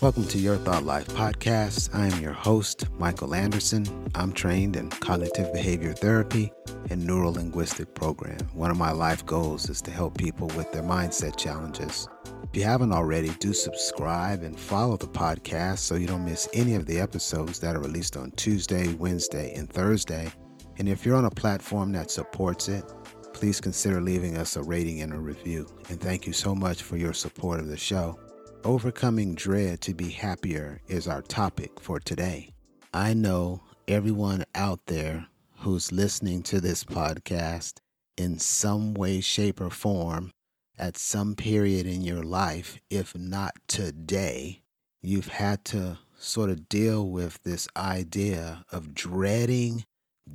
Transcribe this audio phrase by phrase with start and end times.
[0.00, 1.92] Welcome to Your Thought Life podcast.
[1.92, 3.84] I am your host, Michael Anderson.
[4.14, 6.52] I'm trained in cognitive behavior therapy
[6.88, 8.38] and neuro linguistic program.
[8.52, 12.06] One of my life goals is to help people with their mindset challenges.
[12.44, 16.76] If you haven't already, do subscribe and follow the podcast so you don't miss any
[16.76, 20.30] of the episodes that are released on Tuesday, Wednesday, and Thursday.
[20.78, 22.84] And if you're on a platform that supports it,
[23.32, 25.66] please consider leaving us a rating and a review.
[25.90, 28.16] And thank you so much for your support of the show.
[28.64, 32.50] Overcoming dread to be happier is our topic for today.
[32.92, 37.74] I know everyone out there who's listening to this podcast
[38.16, 40.32] in some way, shape, or form
[40.76, 44.62] at some period in your life, if not today,
[45.02, 49.84] you've had to sort of deal with this idea of dreading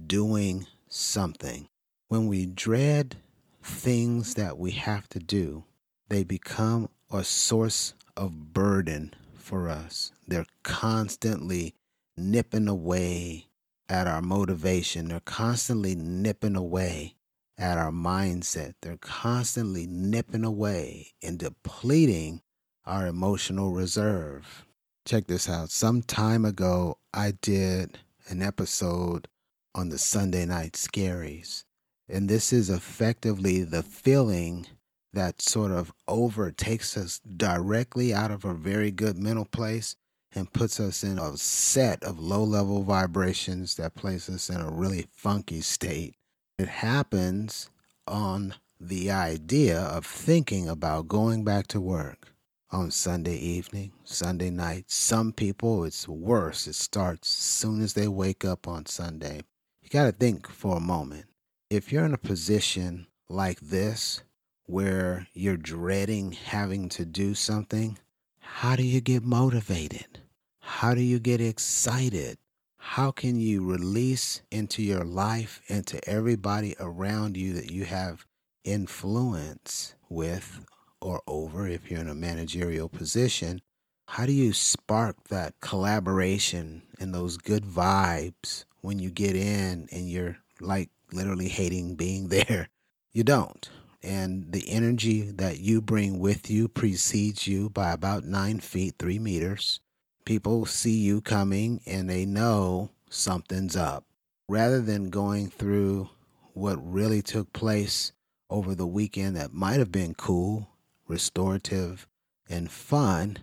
[0.08, 1.68] doing something.
[2.08, 3.18] When we dread
[3.62, 5.66] things that we have to do,
[6.08, 10.12] they become a source of burden for us.
[10.28, 11.74] They're constantly
[12.18, 13.48] nipping away
[13.90, 15.10] at our motivation.
[15.10, 17.16] They're constantly nipping away
[17.58, 18.74] at our mindset.
[18.82, 22.42] They're constantly nipping away and depleting
[22.86, 24.66] our emotional reserve.
[25.06, 25.70] Check this out.
[25.70, 29.28] Some time ago, I did an episode
[29.76, 31.64] on the Sunday night scaries.
[32.10, 34.68] And this is effectively the feeling
[35.14, 39.96] that sort of overtakes us directly out of a very good mental place
[40.36, 44.72] and puts us in a set of low level vibrations that place us in a
[44.72, 46.16] really funky state.
[46.58, 47.70] It happens
[48.08, 52.34] on the idea of thinking about going back to work
[52.72, 54.86] on Sunday evening, Sunday night.
[54.88, 56.68] Some people, it's worse.
[56.68, 59.42] It starts as soon as they wake up on Sunday.
[59.82, 61.26] You got to think for a moment.
[61.70, 64.24] If you're in a position like this,
[64.66, 67.98] where you're dreading having to do something,
[68.40, 70.20] how do you get motivated?
[70.60, 72.38] How do you get excited?
[72.78, 78.26] How can you release into your life and to everybody around you that you have
[78.64, 80.66] influence with
[81.02, 83.62] or over if you're in a managerial position?
[84.08, 90.10] How do you spark that collaboration and those good vibes when you get in and
[90.10, 92.70] you're like literally hating being there?
[93.12, 93.70] You don't
[94.04, 99.20] and the energy that you bring with you precedes you by about nine feet, three
[99.20, 99.80] meters.
[100.26, 104.04] People see you coming and they know something's up.
[104.50, 106.10] Rather than going through
[106.54, 108.12] what really took place
[108.50, 110.70] over the weekend that might have been cool,
[111.08, 112.08] restorative,
[112.50, 113.38] and fun,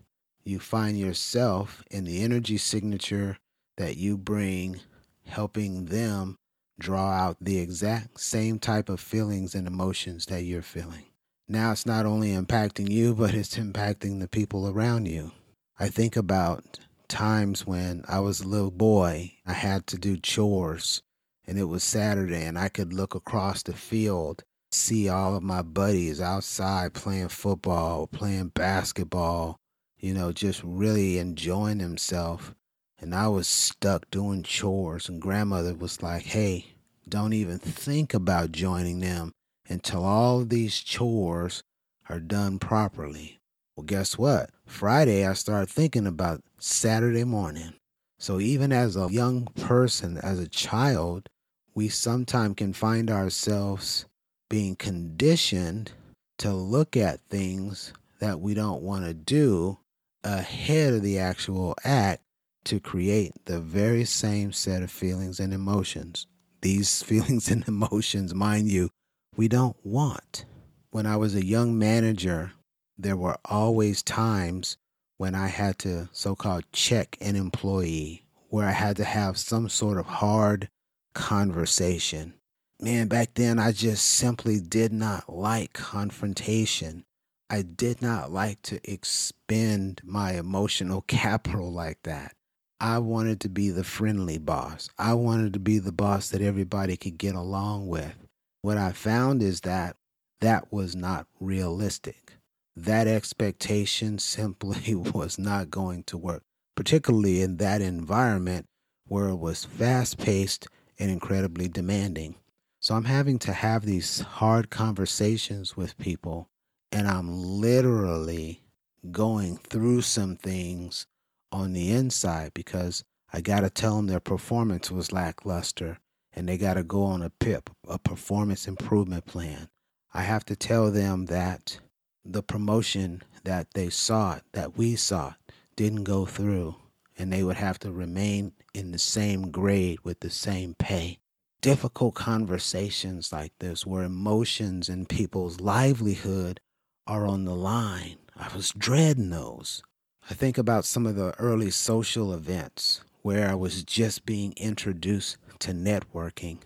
[0.45, 3.39] you find yourself in the energy signature
[3.77, 4.81] that you bring
[5.27, 6.37] helping them
[6.81, 11.05] draw out the exact same type of feelings and emotions that you're feeling.
[11.49, 15.33] Now it's not only impacting you, but it's impacting the people around you.
[15.79, 21.03] I think about times when I was a little boy, I had to do chores,
[21.47, 25.63] and it was Saturday, and I could look across the field, see all of my
[25.63, 29.57] buddies outside playing football, playing basketball,
[29.99, 32.53] you know, just really enjoying themselves.
[33.01, 36.75] And I was stuck doing chores, and grandmother was like, hey,
[37.09, 39.33] don't even think about joining them
[39.69, 41.63] until all these chores
[42.11, 43.41] are done properly.
[43.75, 44.51] Well, guess what?
[44.67, 47.73] Friday, I started thinking about Saturday morning.
[48.19, 51.31] So, even as a young person, as a child,
[51.75, 54.05] we sometimes can find ourselves
[54.51, 55.93] being conditioned
[56.39, 59.79] to look at things that we don't want to do
[60.23, 62.23] ahead of the actual act
[62.65, 66.27] to create the very same set of feelings and emotions.
[66.61, 68.91] These feelings and emotions, mind you,
[69.37, 70.45] we don't want.
[70.91, 72.53] When I was a young manager,
[72.99, 74.77] there were always times
[75.17, 79.69] when I had to so called check an employee, where I had to have some
[79.69, 80.69] sort of hard
[81.15, 82.35] conversation.
[82.81, 87.05] Man, back then I just simply did not like confrontation.
[87.51, 92.35] I did not like to expend my emotional capital like that.
[92.83, 94.89] I wanted to be the friendly boss.
[94.99, 98.17] I wanted to be the boss that everybody could get along with.
[98.63, 99.97] What I found is that
[100.41, 102.33] that was not realistic.
[102.75, 106.43] That expectation simply was not going to work,
[106.75, 108.67] particularly in that environment
[109.07, 110.67] where it was fast paced
[110.99, 112.37] and incredibly demanding.
[112.81, 116.49] So I'm having to have these hard conversations with people,
[116.91, 118.63] and I'm literally
[119.11, 121.07] going through some things
[121.53, 125.99] on the inside because I got to tell them their performance was lackluster
[126.33, 129.69] and they got to go on a PIP, a performance improvement plan.
[130.13, 131.79] I have to tell them that
[132.25, 135.37] the promotion that they sought, that we sought,
[135.77, 136.77] didn't go through
[137.19, 141.19] and they would have to remain in the same grade with the same pay.
[141.61, 146.61] Difficult conversations like this, where emotions and people's livelihood
[147.07, 148.17] are on the line.
[148.35, 149.83] I was dreading those.
[150.29, 155.37] I think about some of the early social events where I was just being introduced
[155.61, 156.59] to networking.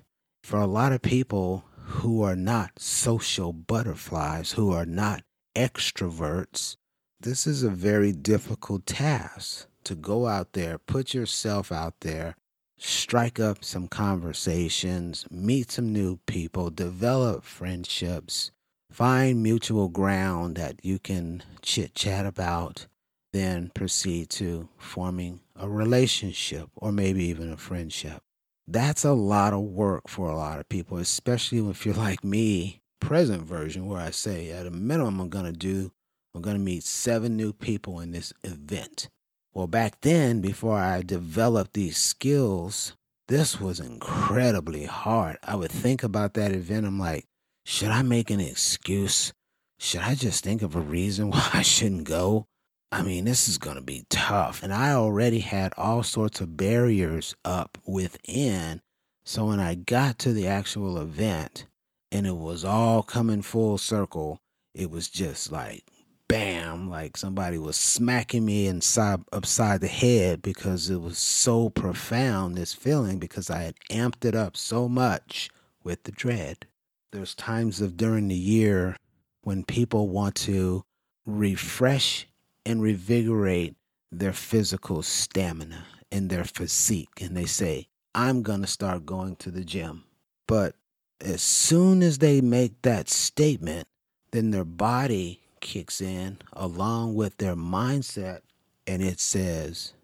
[0.42, 5.22] For a lot of people who are not social butterflies, who are not
[5.56, 6.76] extroverts,
[7.20, 12.36] this is a very difficult task to go out there, put yourself out there,
[12.78, 18.50] strike up some conversations, meet some new people, develop friendships,
[18.90, 22.86] find mutual ground that you can chit chat about,
[23.34, 28.22] then proceed to forming a relationship or maybe even a friendship.
[28.68, 32.80] That's a lot of work for a lot of people, especially if you're like me,
[33.00, 35.90] present version, where I say at a minimum, I'm going to do,
[36.32, 39.08] I'm going to meet seven new people in this event.
[39.52, 42.94] Well, back then, before I developed these skills,
[43.26, 45.38] this was incredibly hard.
[45.42, 46.86] I would think about that event.
[46.86, 47.26] I'm like,
[47.64, 49.32] should I make an excuse?
[49.80, 52.46] Should I just think of a reason why I shouldn't go?
[52.92, 54.62] I mean, this is going to be tough.
[54.62, 58.80] And I already had all sorts of barriers up within.
[59.24, 61.66] So when I got to the actual event
[62.12, 64.40] and it was all coming full circle,
[64.74, 65.82] it was just like,
[66.28, 72.54] bam, like somebody was smacking me inside upside the head because it was so profound
[72.54, 75.50] this feeling because I had amped it up so much
[75.82, 76.66] with the dread.
[77.12, 78.96] There's times of during the year
[79.42, 80.84] when people want to
[81.26, 82.26] refresh
[82.64, 83.74] and revigorate
[84.10, 89.50] their physical stamina and their physique and they say, "I'm going to start going to
[89.50, 90.04] the gym."
[90.46, 90.76] But
[91.20, 93.88] as soon as they make that statement,
[94.30, 98.40] then their body kicks in along with their mindset
[98.86, 99.94] and it says,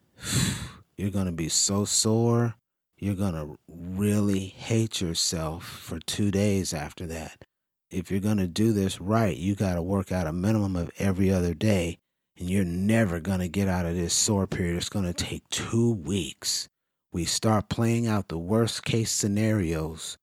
[0.96, 2.54] You're going to be so sore.
[2.98, 7.44] You're going to really hate yourself for two days after that.
[7.90, 10.90] If you're going to do this right, you got to work out a minimum of
[10.98, 11.98] every other day,
[12.40, 14.76] and you're never going to get out of this sore period.
[14.76, 16.68] It's going to take two weeks.
[17.12, 20.16] We start playing out the worst case scenarios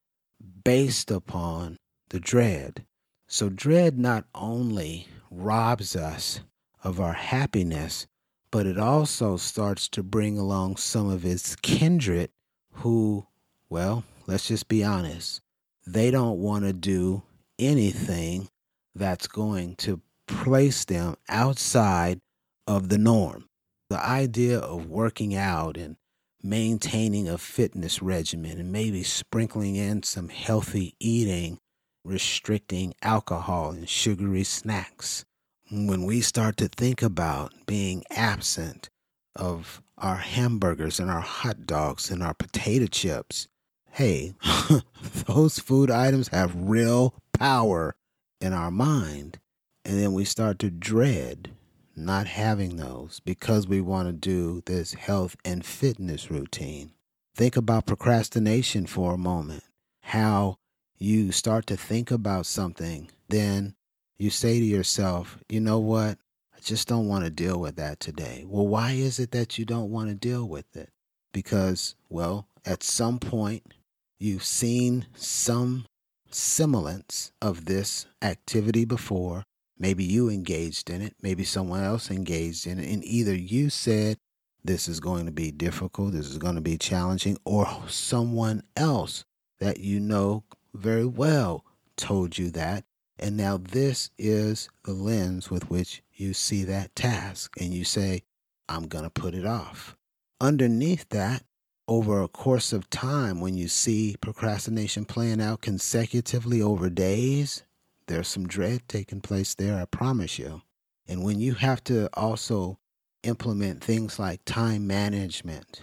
[0.63, 1.77] based upon
[2.09, 2.85] the dread.
[3.27, 6.39] So, dread not only robs us
[6.83, 8.07] of our happiness,
[8.49, 12.31] but it also starts to bring along some of its kindred
[12.71, 13.27] who,
[13.69, 15.41] well, let's just be honest,
[15.85, 17.21] they don't want to do
[17.59, 18.47] anything
[18.95, 22.19] that's going to place them outside
[22.67, 23.45] of the norm.
[23.89, 25.95] The idea of working out and
[26.43, 31.59] maintaining a fitness regimen and maybe sprinkling in some healthy eating
[32.07, 35.25] restricting alcohol and sugary snacks.
[35.69, 38.89] When we start to think about being absent
[39.35, 43.49] of our hamburgers and our hot dogs and our potato chips,
[43.91, 44.33] hey,
[45.27, 47.95] those food items have real power
[48.39, 49.39] in our mind.
[49.87, 51.51] And then we start to dread
[51.95, 56.91] not having those because we want to do this health and fitness routine.
[57.33, 59.63] Think about procrastination for a moment.
[60.01, 60.57] How
[60.97, 63.75] you start to think about something, then
[64.17, 66.17] you say to yourself, you know what?
[66.53, 68.43] I just don't want to deal with that today.
[68.45, 70.89] Well, why is it that you don't want to deal with it?
[71.31, 73.73] Because, well, at some point,
[74.19, 75.85] you've seen some
[76.29, 79.43] semblance of this activity before.
[79.79, 84.17] Maybe you engaged in it, maybe someone else engaged in it, and either you said,
[84.63, 89.23] This is going to be difficult, this is going to be challenging, or someone else
[89.59, 90.43] that you know
[90.73, 91.63] very well
[91.95, 92.85] told you that.
[93.19, 98.21] And now this is the lens with which you see that task and you say,
[98.69, 99.95] I'm going to put it off.
[100.39, 101.43] Underneath that,
[101.87, 107.63] over a course of time, when you see procrastination playing out consecutively over days,
[108.07, 110.61] there's some dread taking place there, I promise you.
[111.07, 112.79] And when you have to also
[113.23, 115.81] implement things like time management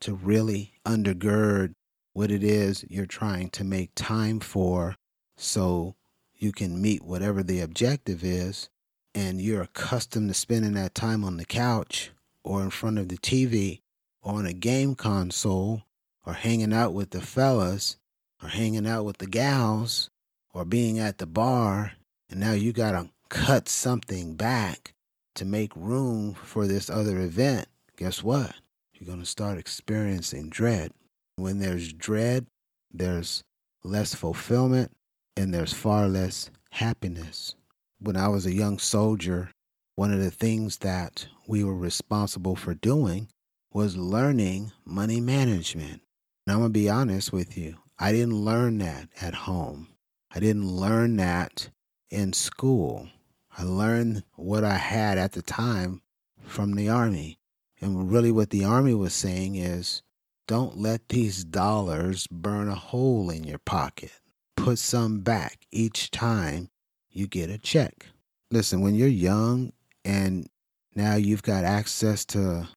[0.00, 1.74] to really undergird
[2.12, 4.96] what it is you're trying to make time for
[5.36, 5.94] so
[6.34, 8.68] you can meet whatever the objective is
[9.14, 12.10] and you're accustomed to spending that time on the couch
[12.44, 13.80] or in front of the TV
[14.22, 15.82] or on a game console
[16.24, 17.96] or hanging out with the fellas
[18.42, 20.10] or hanging out with the gals
[20.58, 21.92] or being at the bar
[22.28, 24.92] and now you got to cut something back
[25.34, 28.54] to make room for this other event guess what
[28.92, 30.92] you're going to start experiencing dread
[31.38, 32.46] when there's dread,
[32.92, 33.44] there's
[33.84, 34.90] less fulfillment
[35.36, 37.54] and there's far less happiness.
[38.00, 39.50] When I was a young soldier,
[39.94, 43.28] one of the things that we were responsible for doing
[43.72, 46.02] was learning money management.
[46.46, 49.88] And I'm going to be honest with you, I didn't learn that at home.
[50.34, 51.70] I didn't learn that
[52.10, 53.08] in school.
[53.56, 56.02] I learned what I had at the time
[56.42, 57.38] from the Army.
[57.80, 60.02] And really, what the Army was saying is
[60.46, 64.12] don't let these dollars burn a hole in your pocket.
[64.56, 66.68] Put some back each time
[67.10, 68.06] you get a check.
[68.50, 69.72] Listen, when you're young
[70.04, 70.48] and
[70.94, 72.68] now you've got access to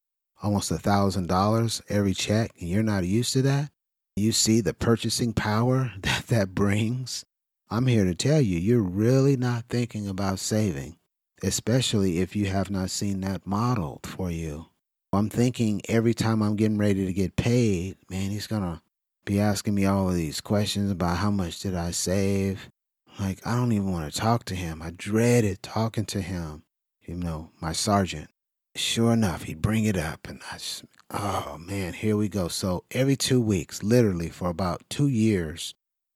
[0.44, 3.72] almost a thousand dollars every check and you're not used to that,
[4.16, 7.24] you see the purchasing power that that brings.
[7.74, 10.98] I'm here to tell you, you're really not thinking about saving,
[11.42, 14.66] especially if you have not seen that modeled for you.
[15.14, 18.82] I'm thinking every time I'm getting ready to get paid, man, he's going to
[19.24, 22.70] be asking me all of these questions about how much did I save.
[23.18, 24.82] Like, I don't even want to talk to him.
[24.82, 26.64] I dreaded talking to him,
[27.02, 28.30] you know, my sergeant.
[28.76, 32.50] Sure enough, he'd bring it up, and I just, oh man, here we go.
[32.50, 35.74] So every two weeks, literally for about two years,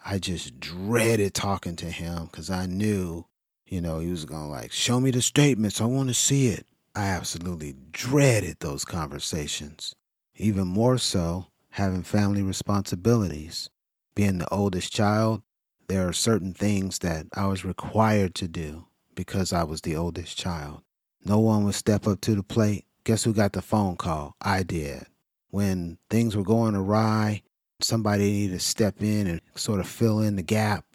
[0.07, 3.25] I just dreaded talking to him because I knew,
[3.65, 5.81] you know, he was going to like, show me the statements.
[5.81, 6.67] I want to see it.
[6.95, 9.95] I absolutely dreaded those conversations.
[10.35, 13.71] Even more so, having family responsibilities.
[14.13, 15.41] Being the oldest child,
[15.87, 18.85] there are certain things that I was required to do
[19.15, 20.83] because I was the oldest child.
[21.25, 22.85] No one would step up to the plate.
[23.05, 24.35] Guess who got the phone call?
[24.39, 25.07] I did.
[25.49, 27.41] When things were going awry,
[27.81, 30.85] somebody needed to step in and sort of fill in the gap.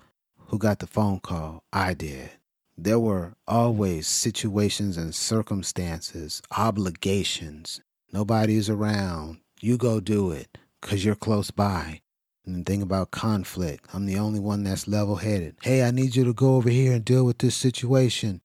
[0.49, 1.62] Who got the phone call?
[1.72, 2.30] I did.
[2.76, 7.80] There were always situations and circumstances, obligations.
[8.12, 9.40] Nobody's around.
[9.60, 12.00] You go do it because you're close by.
[12.46, 15.56] And the thing about conflict, I'm the only one that's level headed.
[15.62, 18.40] Hey, I need you to go over here and deal with this situation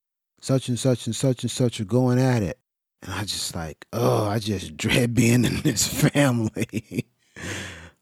[0.46, 2.60] such and such and such and such are going at it.
[3.02, 7.08] And I just like, oh, I just dread being in this family.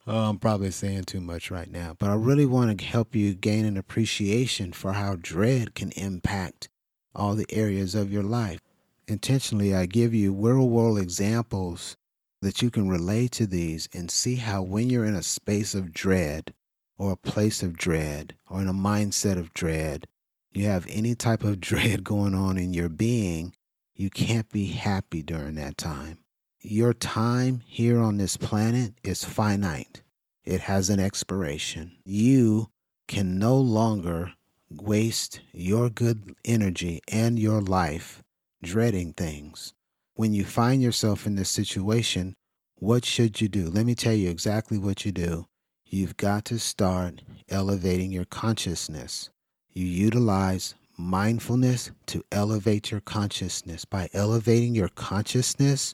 [0.07, 3.33] Oh, I'm probably saying too much right now, but I really want to help you
[3.33, 6.69] gain an appreciation for how dread can impact
[7.15, 8.59] all the areas of your life.
[9.07, 11.97] Intentionally, I give you real world examples
[12.41, 15.93] that you can relate to these and see how when you're in a space of
[15.93, 16.53] dread
[16.97, 20.07] or a place of dread or in a mindset of dread,
[20.51, 23.53] you have any type of dread going on in your being,
[23.95, 26.22] you can't be happy during that time.
[26.65, 30.01] Your time here on this planet is finite,
[30.45, 31.97] it has an expiration.
[32.05, 32.69] You
[33.05, 34.31] can no longer
[34.71, 38.23] waste your good energy and your life
[38.63, 39.73] dreading things.
[40.15, 42.33] When you find yourself in this situation,
[42.75, 43.69] what should you do?
[43.69, 45.47] Let me tell you exactly what you do.
[45.85, 49.29] You've got to start elevating your consciousness.
[49.69, 53.83] You utilize mindfulness to elevate your consciousness.
[53.83, 55.93] By elevating your consciousness,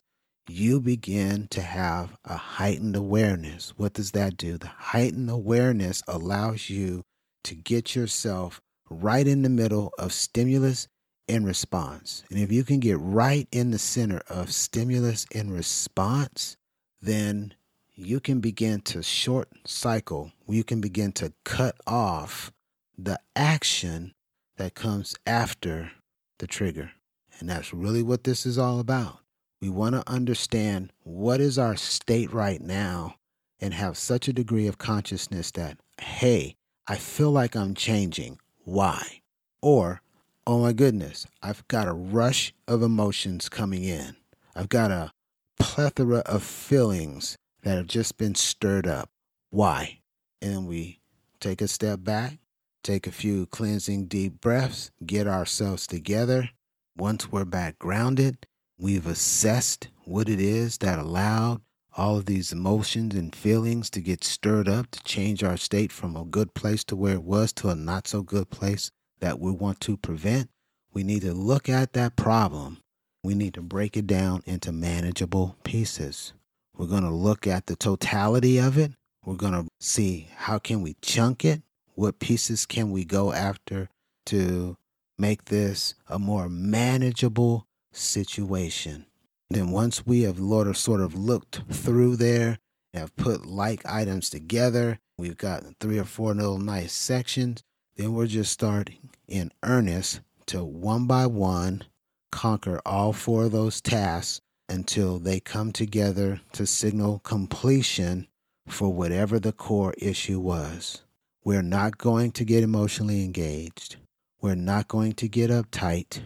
[0.50, 3.74] you begin to have a heightened awareness.
[3.78, 4.58] What does that do?
[4.58, 7.04] The heightened awareness allows you
[7.44, 10.88] to get yourself right in the middle of stimulus
[11.28, 12.24] and response.
[12.30, 16.58] And if you can get right in the center of stimulus and response,
[17.02, 17.54] then
[17.96, 20.32] you can begin to short cycle.
[20.48, 22.52] You can begin to cut off
[22.98, 24.14] the action
[24.58, 25.92] that comes after
[26.40, 26.92] the trigger.
[27.40, 29.20] And that's really what this is all about.
[29.62, 33.16] We want to understand what is our state right now
[33.60, 36.56] and have such a degree of consciousness that, hey,
[36.88, 38.40] I feel like I'm changing.
[38.64, 39.22] Why?
[39.62, 40.02] Or,
[40.48, 44.16] oh my goodness, I've got a rush of emotions coming in.
[44.56, 45.12] I've got a
[45.60, 49.10] plethora of feelings that have just been stirred up.
[49.50, 50.00] Why?
[50.42, 51.00] And we
[51.40, 52.40] take a step back
[52.82, 56.50] Take a few cleansing deep breaths, get ourselves together.
[56.96, 58.48] Once we're back grounded,
[58.80, 61.62] we've assessed what it is that allowed
[61.98, 66.16] all of these emotions and feelings to get stirred up to change our state from
[66.16, 69.52] a good place to where it was to a not so good place that we
[69.52, 70.50] want to prevent.
[70.94, 72.78] We need to look at that problem.
[73.24, 76.34] We need to break it down into manageable pieces.
[76.78, 78.94] We're going to look at the totality of it.
[79.26, 81.62] We're going to see how can we chunk it
[82.00, 83.90] what pieces can we go after
[84.26, 84.78] to
[85.18, 89.06] make this a more manageable situation?
[89.50, 90.38] Then, once we have
[90.78, 92.60] sort of looked through there,
[92.94, 97.64] have put like items together, we've got three or four little nice sections,
[97.96, 101.84] then we're just starting in earnest to one by one
[102.32, 108.28] conquer all four of those tasks until they come together to signal completion
[108.68, 111.02] for whatever the core issue was.
[111.44, 113.96] We're not going to get emotionally engaged.
[114.42, 116.22] We're not going to get uptight.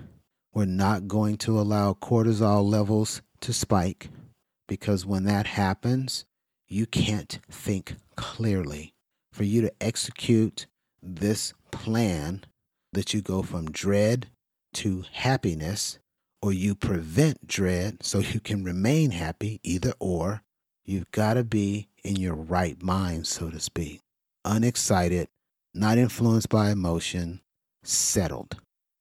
[0.54, 4.10] We're not going to allow cortisol levels to spike
[4.68, 6.26] because when that happens,
[6.68, 8.94] you can't think clearly.
[9.32, 10.68] For you to execute
[11.02, 12.44] this plan,
[12.94, 14.28] that you go from dread
[14.74, 15.98] to happiness,
[16.42, 20.44] or you prevent dread so you can remain happy, either or,
[20.86, 24.02] you've got to be in your right mind, so to speak.
[24.46, 25.30] Unexcited,
[25.74, 27.42] not influenced by emotion,
[27.82, 28.58] settled.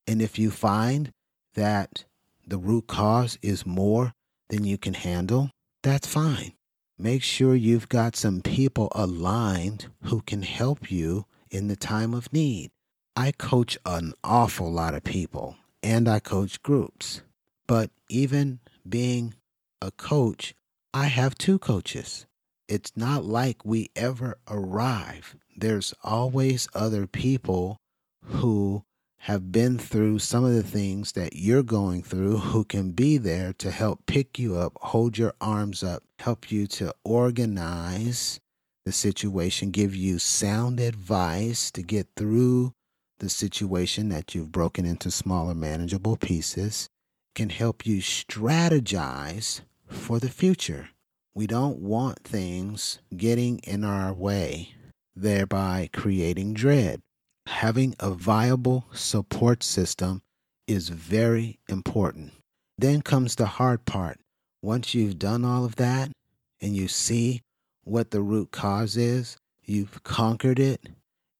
[0.06, 1.12] And if you find
[1.54, 2.04] that
[2.47, 4.12] the root cause is more
[4.49, 5.50] than you can handle,
[5.82, 6.52] that's fine.
[6.99, 12.32] Make sure you've got some people aligned who can help you in the time of
[12.32, 12.71] need.
[13.16, 17.23] I coach an awful lot of people and I coach groups.
[17.66, 19.35] But even being
[19.80, 20.54] a coach,
[20.94, 22.26] I have two coaches.
[22.68, 25.37] It's not like we ever arrive.
[25.56, 27.78] There's always other people
[28.25, 28.85] who
[29.26, 33.52] have been through some of the things that you're going through who can be there
[33.52, 38.41] to help pick you up, hold your arms up, help you to organize
[38.85, 42.73] the situation, give you sound advice to get through
[43.21, 46.88] the situation that you've broken into smaller, manageable pieces,
[47.37, 50.88] can help you strategize for the future.
[51.33, 54.75] We don't want things getting in our way,
[55.14, 57.02] thereby creating dread
[57.46, 60.22] having a viable support system
[60.66, 62.32] is very important.
[62.78, 64.18] Then comes the hard part.
[64.62, 66.11] Once you've done all of that
[66.61, 67.42] and you see
[67.84, 70.80] what the root cause is, you've conquered it,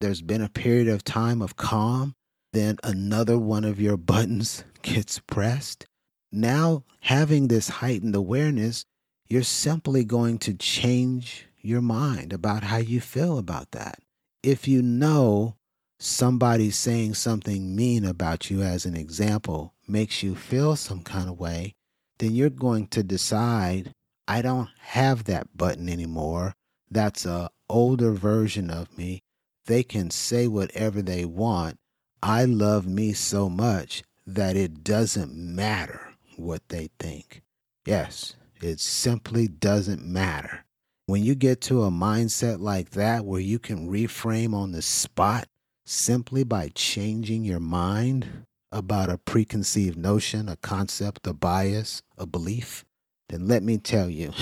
[0.01, 2.15] there's been a period of time of calm,
[2.53, 5.87] then another one of your buttons gets pressed.
[6.33, 8.85] Now, having this heightened awareness,
[9.29, 13.99] you're simply going to change your mind about how you feel about that.
[14.43, 15.55] If you know
[16.03, 21.39] somebody saying something mean about you as an example makes you feel some kind of
[21.39, 21.75] way,
[22.19, 23.95] then you're going to decide,
[24.27, 26.55] I don't have that button anymore.
[26.91, 29.23] That's a older version of me.
[29.67, 31.79] They can say whatever they want.
[32.23, 37.43] I love me so much that it doesn't matter what they think.
[37.87, 40.65] Yes, it simply doesn't matter.
[41.07, 45.47] When you get to a mindset like that where you can reframe on the spot
[45.93, 52.85] simply by changing your mind about a preconceived notion, a concept, a bias, a belief,
[53.29, 54.33] then let me tell you,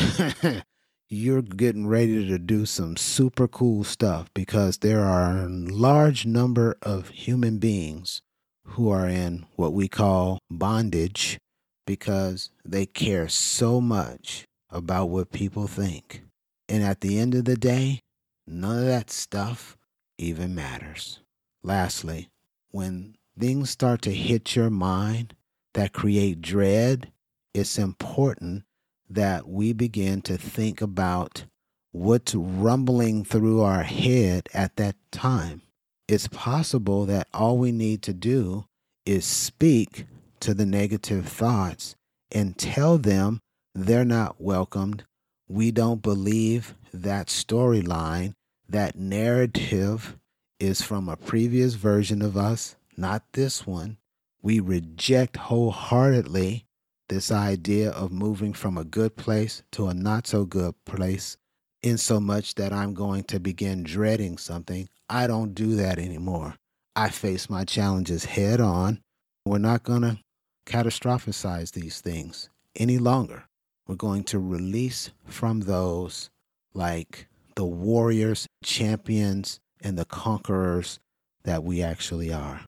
[1.08, 6.76] you're getting ready to do some super cool stuff because there are a large number
[6.82, 8.22] of human beings
[8.64, 11.38] who are in what we call bondage
[11.84, 16.22] because they care so much about what people think.
[16.68, 17.98] And at the end of the day,
[18.46, 19.76] none of that stuff
[20.16, 21.19] even matters.
[21.62, 22.30] Lastly,
[22.70, 25.34] when things start to hit your mind
[25.74, 27.12] that create dread,
[27.52, 28.64] it's important
[29.08, 31.44] that we begin to think about
[31.92, 35.62] what's rumbling through our head at that time.
[36.08, 38.66] It's possible that all we need to do
[39.04, 40.06] is speak
[40.40, 41.94] to the negative thoughts
[42.30, 43.40] and tell them
[43.74, 45.04] they're not welcomed.
[45.48, 48.34] We don't believe that storyline,
[48.68, 50.16] that narrative
[50.60, 53.96] is from a previous version of us, not this one.
[54.42, 56.66] We reject wholeheartedly
[57.08, 61.36] this idea of moving from a good place to a not so good place,
[61.82, 64.88] in so much that I'm going to begin dreading something.
[65.08, 66.54] I don't do that anymore.
[66.94, 69.00] I face my challenges head on.
[69.44, 70.18] We're not going to
[70.66, 73.44] catastrophize these things any longer.
[73.86, 76.30] We're going to release from those
[76.74, 80.98] like the warriors, champions, and the conquerors
[81.44, 82.62] that we actually are.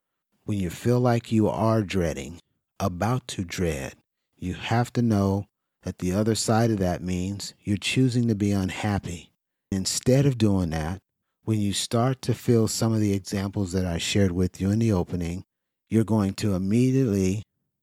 [0.45, 2.41] When you feel like you are dreading,
[2.81, 3.95] about to dread,
[4.37, 5.47] you have to know
[5.83, 9.31] that the other side of that means you're choosing to be unhappy.
[9.71, 10.99] Instead of doing that,
[11.45, 14.79] when you start to feel some of the examples that I shared with you in
[14.79, 15.45] the opening,
[15.89, 17.43] you're going to immediately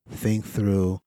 [0.10, 1.00] think through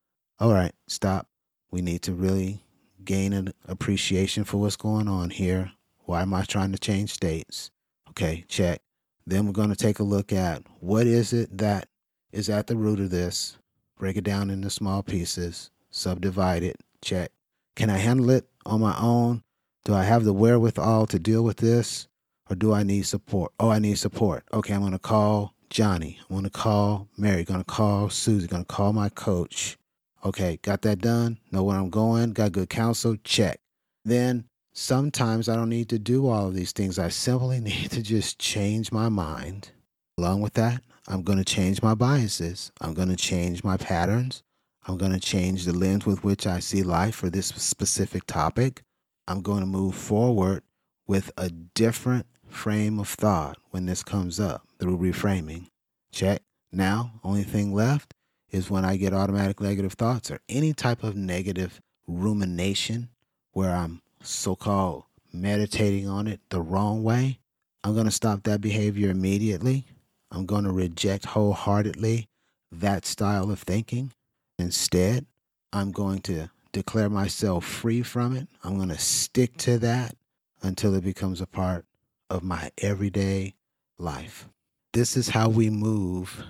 [0.43, 1.29] all right, stop.
[1.71, 2.65] We need to really
[3.05, 5.71] gain an appreciation for what's going on here.
[6.05, 7.71] Why am I trying to change states?
[8.13, 8.83] Okay, check.
[9.27, 11.89] Then we're going to take a look at what is it that
[12.31, 13.57] is at the root of this,
[13.99, 17.31] break it down into small pieces, subdivide it, check.
[17.75, 19.43] Can I handle it on my own?
[19.87, 22.07] Do I have the wherewithal to deal with this?
[22.51, 23.53] Or do I need support?
[23.59, 24.45] Oh, I need support.
[24.53, 26.19] Okay, I'm going to call Johnny.
[26.29, 27.45] I'm going to call Mary.
[27.45, 28.47] Going to call Susie.
[28.47, 29.79] Going to call my coach.
[30.23, 31.39] Okay, got that done.
[31.51, 32.33] Know where I'm going.
[32.33, 33.17] Got good counsel.
[33.25, 33.59] Check.
[34.05, 36.99] Then Sometimes I don't need to do all of these things.
[36.99, 39.71] I simply need to just change my mind,
[40.19, 42.71] Along with that, I'm going to change my biases.
[42.81, 44.43] I'm going to change my patterns.
[44.87, 48.83] I'm going to change the lens with which I see life for this specific topic.
[49.27, 50.63] I'm going to move forward
[51.07, 55.69] with a different frame of thought when this comes up through reframing.
[56.13, 56.43] Check.
[56.71, 58.15] Now, only thing left
[58.51, 63.09] is when I get automatic negative thoughts or any type of negative rumination
[63.53, 67.39] where I'm so called meditating on it the wrong way,
[67.85, 69.87] I'm going to stop that behavior immediately.
[70.31, 72.29] I'm going to reject wholeheartedly
[72.71, 74.13] that style of thinking.
[74.59, 75.27] Instead,
[75.73, 78.49] I'm going to declare myself free from it.
[78.65, 80.17] I'm going to stick to that
[80.63, 81.85] until it becomes a part
[82.31, 83.55] of my everyday
[83.99, 84.49] life.
[84.93, 86.45] This is how we move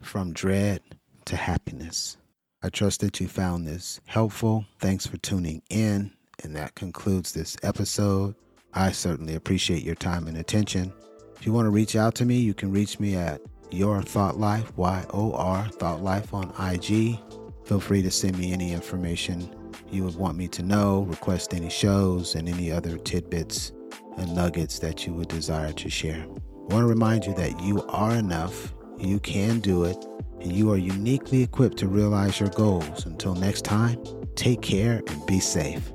[0.00, 0.80] from dread
[1.26, 2.16] to happiness.
[2.62, 4.64] I trust that you found this helpful.
[4.78, 6.12] Thanks for tuning in.
[6.44, 8.34] And that concludes this episode.
[8.74, 10.92] I certainly appreciate your time and attention.
[11.36, 14.38] If you want to reach out to me, you can reach me at Your Thought
[14.38, 17.18] Life, Y O R, Thought Life on IG.
[17.64, 19.54] Feel free to send me any information
[19.90, 23.72] you would want me to know, request any shows, and any other tidbits
[24.16, 26.22] and nuggets that you would desire to share.
[26.22, 29.96] I want to remind you that you are enough, you can do it,
[30.40, 33.06] and you are uniquely equipped to realize your goals.
[33.06, 34.02] Until next time,
[34.34, 35.90] take care and be safe.